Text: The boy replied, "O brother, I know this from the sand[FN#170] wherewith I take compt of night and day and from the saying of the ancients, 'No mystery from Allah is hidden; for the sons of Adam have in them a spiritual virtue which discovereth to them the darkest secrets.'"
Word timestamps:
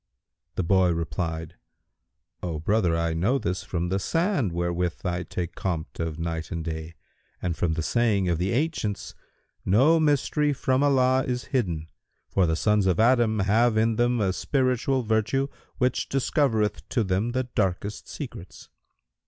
The 0.55 0.63
boy 0.63 0.89
replied, 0.91 1.57
"O 2.41 2.57
brother, 2.57 2.97
I 2.97 3.13
know 3.13 3.37
this 3.37 3.61
from 3.61 3.89
the 3.89 3.97
sand[FN#170] 3.97 4.51
wherewith 4.51 4.95
I 5.05 5.21
take 5.21 5.53
compt 5.53 5.99
of 5.99 6.17
night 6.17 6.49
and 6.49 6.65
day 6.65 6.95
and 7.39 7.55
from 7.55 7.73
the 7.73 7.83
saying 7.83 8.27
of 8.27 8.39
the 8.39 8.51
ancients, 8.51 9.13
'No 9.63 9.99
mystery 9.99 10.53
from 10.53 10.81
Allah 10.81 11.23
is 11.27 11.43
hidden; 11.53 11.87
for 12.27 12.47
the 12.47 12.55
sons 12.55 12.87
of 12.87 12.99
Adam 12.99 13.37
have 13.41 13.77
in 13.77 13.95
them 13.97 14.19
a 14.19 14.33
spiritual 14.33 15.03
virtue 15.03 15.49
which 15.77 16.09
discovereth 16.09 16.89
to 16.89 17.03
them 17.03 17.33
the 17.33 17.43
darkest 17.43 18.07
secrets.'" 18.07 18.69